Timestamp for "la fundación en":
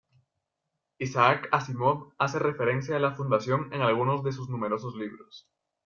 2.99-3.83